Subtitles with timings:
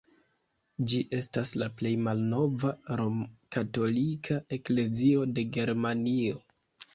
[0.91, 6.43] Ĝi estas la plej malnova rom-katolika eklezio de Germanio.